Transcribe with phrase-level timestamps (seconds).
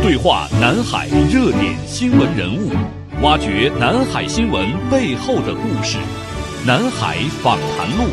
[0.00, 2.70] 对话南海热点新闻人物，
[3.22, 5.98] 挖掘南海新闻背后的故事。
[6.66, 8.10] 南海访谈录。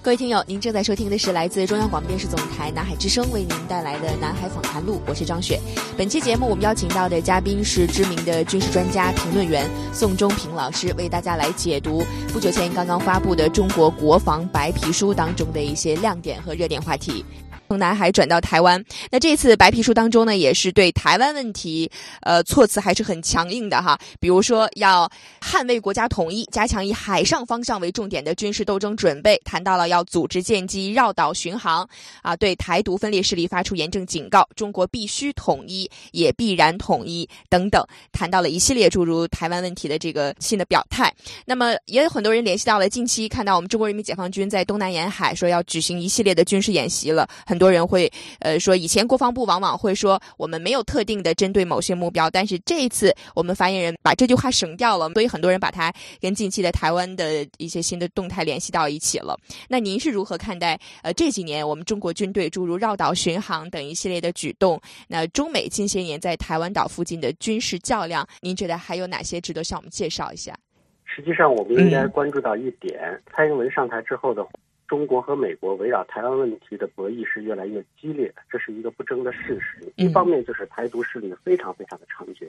[0.00, 5.60] 各位听友，您正在收听的是来自中央广播电视总台南海之声为您带来的《南海访谈录》，我是张雪。
[5.98, 12.02] 本期节目我们邀请到的嘉宾是知名的军事专家、评论员宋忠平老师，为大家来解读
[12.32, 17.22] 不久前刚刚发布的中国国防白皮书当中的一些亮点和热点话题。
[17.70, 21.88] 从南海转到台湾，那这次白皮书当中呢，也是对台湾问题，
[22.22, 23.96] 呃，措辞还是很强硬的哈。
[24.18, 25.08] 比如说要
[25.40, 31.88] 捍卫国家统一，加强以海上方向为重点的军事斗争准备，谈到了要组织舰机绕岛巡航，
[32.22, 41.14] 啊，对台独分裂势力发出严正警告，中国必须统一，也必然统一等等，谈到了一系列诸如台湾问题的这个新的表态。
[41.46, 47.59] 那么也有很多人联系到了近期看到我们中国人民解放军在东南沿海说要举行一系列的军事演习了，很。
[47.60, 59.38] 很多人会呃说，以前国防部往往会说我们没有特定的针对某些目标，但是这一次我们发言人把这句话省掉了，所以很多人把它跟近期的台湾的一些新的动态联系到一起了。
[59.68, 64.80] 那您是如何看待呃这几年我们中国军队诸如绕岛巡航等一系列的举动？
[65.06, 70.58] 那中美近些年在台湾岛附近的军事较量，您觉得还有哪些值得向我们介绍一下？
[71.04, 72.98] 实际上，我们应该关注到一点，
[73.30, 74.42] 蔡英文上台之后的。
[74.90, 79.88] 中国和美国围绕台湾问题的博弈是越来越激烈，这是一个不争的事实。
[79.94, 82.48] 一方面就是台独势力非常非常的猖獗，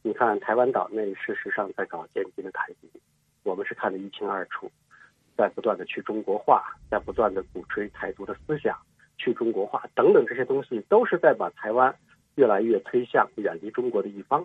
[0.00, 2.88] 你看台湾岛内事实上在搞渐进的台独，
[3.42, 4.72] 我们是看得一清二楚，
[5.36, 8.74] 在不断的去中国化，在不断的鼓吹台独的思想，
[9.18, 11.94] 去中国化等等这些东西，都是在把台湾
[12.36, 14.42] 越来越推向远离中国的一方。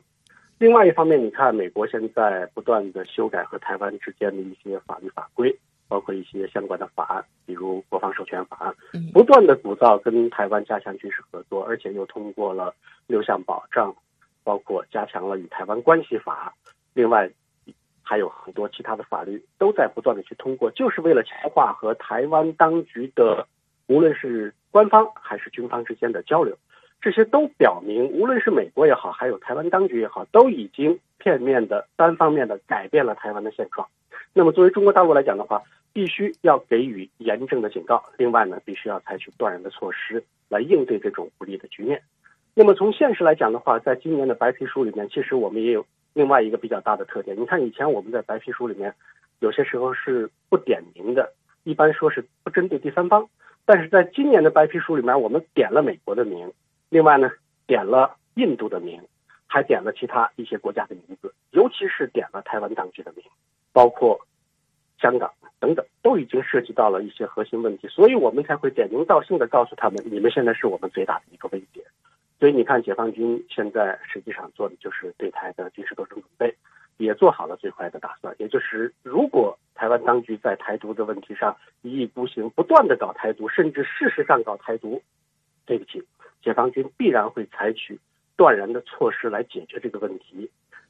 [0.58, 5.58] 另外一方面，你看美国现在不断的修改和台湾之间的一些法律法规。
[5.90, 8.74] 包括一些相关的法案，比如国防授权法案，
[9.12, 12.74] 不断的鼓噪跟台湾加强军事合作，而且又通过了
[13.08, 13.94] 六项保障，
[14.44, 16.54] 包括加强了与台湾关系法，
[16.94, 17.30] 另外
[18.04, 23.48] 还有很多其他的法律都在不断的去通过，就是为了强化和台湾当局的
[23.88, 26.56] 无论是官方还是军方之间的交流。
[27.02, 33.88] 这些都表明，无论是美国也好，还有台湾当局也好，都已经片面的、单方面的改变了台湾的现状。
[34.34, 35.64] 那么，作为中国大陆来讲的话，
[35.94, 42.02] 必须要给予严正的警告，另外呢，必须要采取断然的措施来应对这种不利的局面。
[42.54, 47.40] 那么从现实来讲的话，在今年的白皮书里面，其实我们也有另外一个比较大的特点。
[47.40, 48.94] 你看，以前我们在白皮书里面
[49.40, 51.34] 有些时候是不点名的，
[51.64, 53.30] 一般说是不针对第三方。
[53.66, 56.52] 但是在今年的白皮书里面，我们点了美国的名，
[56.90, 57.30] 另外呢，
[57.68, 59.02] 点了印度的名，
[59.48, 63.24] 还点了其他一些国家的名字，尤其是点了台湾当局的名，
[63.72, 64.20] 包括
[65.00, 65.32] 香港。
[65.62, 71.84] 等等，都已经涉及到了一些核心问题，所以我们才会点名道姓的告诉他们，你们现在是我们最大的一个威胁。
[72.40, 76.56] 所以你看，解放军现在实际上做的就是对台的军事斗争准备，
[76.96, 85.02] 也做好了最坏的打算，也就是如果台湾当局在台独的问题上一意孤行，不断的搞台独，甚至事实上搞台独，
[85.66, 86.02] 对不起，
[86.42, 88.00] 解放军必然会采取
[88.38, 90.50] 断然的措施来解决这个问题。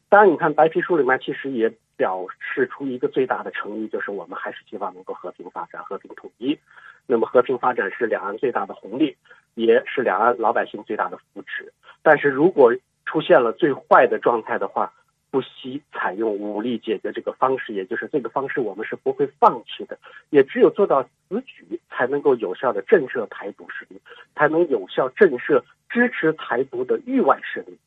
[0.09, 6.57] 当然，你看白皮书里面其实也表示出一个最大的诚意，就是我们还是希望能够和平发展、和平统一。
[7.05, 9.17] 那么和平发展是两岸最大的红利，
[9.55, 11.69] 也是两岸老百姓最大的福祉。
[12.01, 12.73] 但是如果
[13.05, 14.93] 出现了最坏的状态的话，
[15.29, 19.99] 不惜采用武力解决这个方式，也就是这个方式，我们是不会放弃的。
[20.29, 23.99] 也只有做到此举，才能够有效的震慑台独势力，
[24.37, 27.77] 才能有效震慑支持台独的域外势力。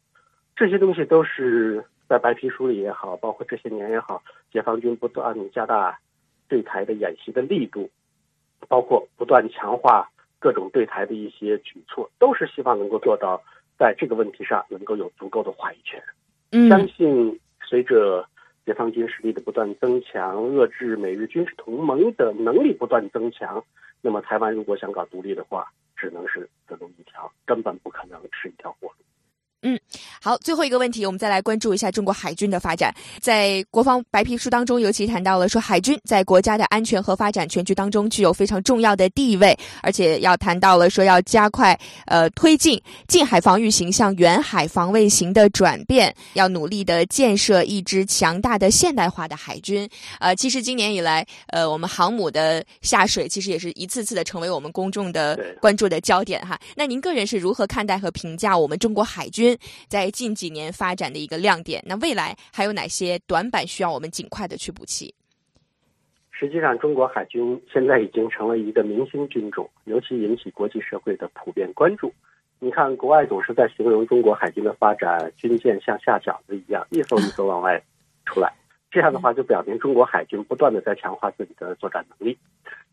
[0.54, 1.82] 这些东西都是。
[2.12, 5.98] 在白皮书里也好，包括这些年也好，解放军不断加大
[6.46, 7.88] 对台的演习的力度，
[8.68, 13.42] 包括不断强化各种对台的一些举措，都是希望能够做到
[13.78, 16.02] 在这个问题上能够有足够的话语权。
[16.68, 18.28] 相信随着
[18.66, 23.64] 解放军实力的不断增强，遏制美日军事同盟的能力不断增强，
[24.02, 28.94] 那么台湾如果想搞独立的话，只能是死路一条，根本不可能是一条活路。
[29.64, 29.78] 嗯，
[30.20, 32.92] 好，最后一个问题，我们再来关注一下中国海军的发展。
[33.20, 49.88] 在国防白皮书当中，尤其谈到了说，海军在国家的安全和发展全局当中具有非常重要的地位，而且要谈到了说，要加快呃推进近海防御型向远海防卫型的转变，要努力的建设一支强大的现代化的海军。
[50.18, 56.58] 呃，其实今年以来，呃，我们航母的下水，其实也是一次次的成为我们公众的关注的焦点哈。
[56.74, 59.51] 那您个人是如何看待和评价我们中国海军？
[59.88, 65.14] 在近几年发展的一个亮点，那未来还有哪些短板需要我们尽快的去补齐？
[66.30, 72.12] 实际上，中国海军现在已经成为一个明星军种，尤其引起国际社会的普遍关注。
[72.58, 77.80] 你看国外总是在形容中国海军的发展，军舰像下饺子一样，一艘一艘往外
[78.24, 78.52] 出来。
[78.90, 82.36] 这样的话就表明中国海军不断的在强化自己的作战能力。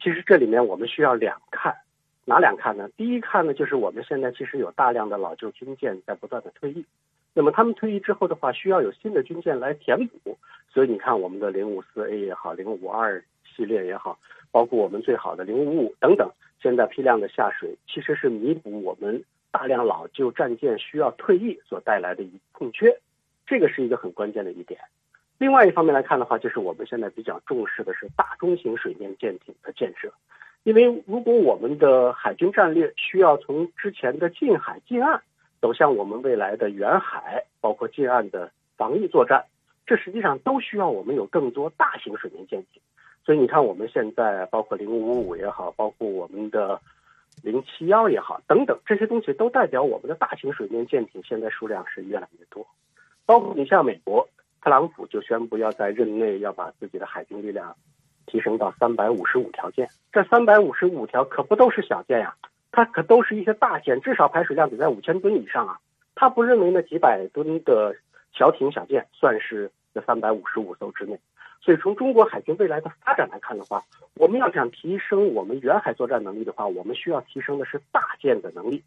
[0.02, 1.76] 其实这里面我们需要两看，
[2.30, 2.88] 哪两看呢？
[2.96, 6.86] 第一看呢，就是我们现在其实有大量的老旧军舰在不断的退役，
[7.34, 10.38] 那么他们退役之后的话，需要有新的军舰来填补。
[10.72, 14.20] 所以你看我们的零五四 A 也好，零五二系列也好，
[14.52, 16.30] 包括我们最好的零五五等等，
[16.62, 19.24] 现在批量的下水，其实是弥补我们。
[19.52, 22.96] 大量老旧战舰需要退役所带来的一空缺，
[23.48, 24.80] 这个是一个很关键的一点。
[25.40, 30.14] 另外一方面来看的话，就是我们现在比较重视的是大中型水面舰艇的建设，
[30.64, 35.22] 因为如果我们的海军战略需要从之前的近海近岸
[35.62, 39.46] 走向我们未来的远海，包括近岸的防御作战，
[39.86, 42.82] 这实际上都需要我们有更多大型水面舰艇。
[43.26, 46.80] 所以你看，我们现在包括零五五也好，包括我们的。
[47.42, 52.68] 零七幺也好，等等这些东西都代表我们的大型水面舰艇现在数量是越来越多。
[53.26, 54.28] 包括你像美国，
[54.62, 57.74] 特朗普就宣布要在任内要把自己的海军力量
[58.30, 59.90] 提升到三百五十五条舰。
[60.12, 62.36] 这三百五十五条可不都是小舰呀，
[62.72, 65.80] 它可都是一些大舰，至少排水量得在五千吨以上啊。
[66.16, 67.96] 他不认为那几百吨的
[68.32, 71.18] 小艇小舰算是这三百五十五艘之内。
[71.62, 73.84] 所以，从中国海军未来的发展来看的话，
[74.16, 78.82] 我们要想提升我们远海作战能力的话，我们需要提升的是大舰的能力。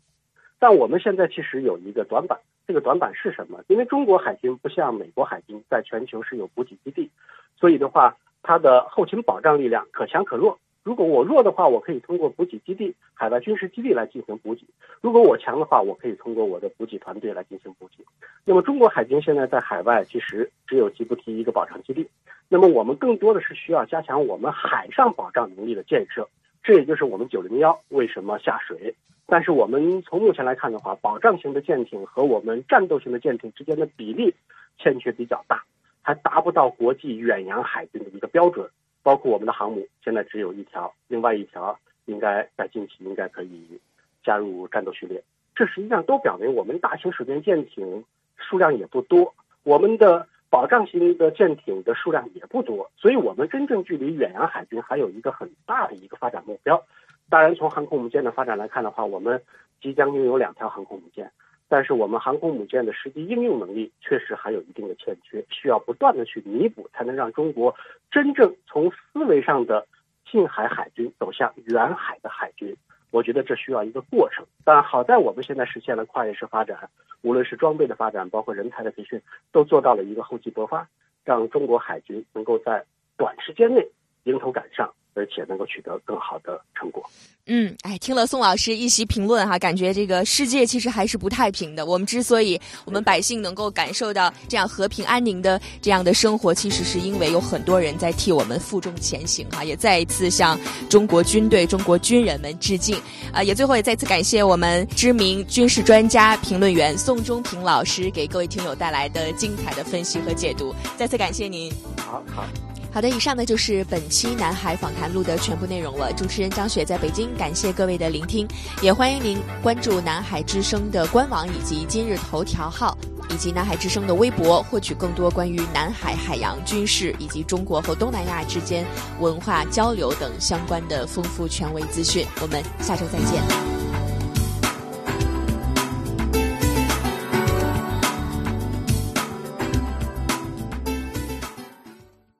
[0.58, 3.62] 但我们现在其实有一个短板，这个短板是什么？
[3.68, 7.10] 因为中国海军不像美国海军在全球是有补给基地，
[7.56, 10.58] 所以的话，它的后勤保障力量可强可弱。
[10.84, 14.62] 如果我弱的话，我可以通过补给基地、海外军事基地来进行补给；
[15.00, 18.04] 如果我强的话，我可以通过我的补给团队来进行补给。
[18.44, 22.08] 那么，中国海军现在在海外其实只有吉布提一个保障基地。
[22.48, 26.28] 那么，我们更多的是需要加强我们海上保障能力的建设。
[26.64, 28.92] 这也就是我们九零幺为什么下水。
[29.26, 34.34] 但是，我们从目前来看的话，保障型的舰艇和我们战斗型的舰艇之间的比例
[34.78, 35.62] 欠缺比较大，
[36.02, 38.68] 还达不到国际远洋海军的一个标准。
[39.04, 43.80] 包括我们的航母现在只有一条，另外一条应该在近期应该可以
[44.22, 45.20] 加入战斗序列。
[45.56, 48.04] 这实际上都表明我们大型水面舰艇
[48.36, 49.34] 数量也不多，
[49.64, 56.80] 我们的保障型的舰艇的数量也不多，所以我们真正距离远洋海军还有一个很大的一个发展目标。
[57.28, 59.42] 当然，从航空母舰的发展来看的话，我们
[59.80, 61.32] 即将拥有两条航空母舰。
[61.72, 67.74] 但是我们航空母舰的实际应用能力确实还有一定的欠缺，需要不断的去弥补，才能让中国
[68.10, 69.86] 真正从思维上的
[70.30, 72.76] 近海海军走向远海的海军。
[73.10, 74.44] 我觉得这需要一个过程。
[74.64, 76.90] 但好在我们现在实现了跨越式发展，
[77.22, 79.18] 无论是装备的发展，包括人才的培训，
[79.50, 80.86] 都做到了一个厚积薄发，
[81.24, 82.84] 让中国海军能够在
[83.16, 83.88] 短时间内
[84.24, 84.92] 迎头赶上。
[85.14, 87.02] 而且能够取得更好的成果。
[87.46, 91.84] 嗯，哎，听了宋老师一席评论哈，感觉这个世界其实还是不太平的。
[91.84, 99.64] 我们之所以我们百姓能够感受到这样和平安宁的这样的生活，其实是因为有很多人在替我们负重前行哈。
[99.64, 100.56] 也再一次向
[100.88, 102.96] 中国军队、中国军人们致敬
[103.32, 103.42] 啊！
[103.42, 110.72] 也最后也再次感谢我们知名军事专家、评论员宋忠平老师给各位听友带来的精彩的分析和解读。
[110.96, 111.72] 再次感谢您。
[111.96, 112.71] 好好。
[112.92, 116.12] 好的，以上呢就是本期南海访谈录的全部内容了。
[116.12, 118.46] 主持人张雪在北京，感谢各位的聆听，
[118.82, 122.96] 也欢迎您关注南海之声的官网以及今日头条号，
[123.30, 128.84] 以及南海之声的微博，获取更多关于南海海洋军事以及中国和东南亚之间
[129.20, 132.26] 文化交流等相关的丰富权威资讯。
[132.42, 133.71] 我们下周再见。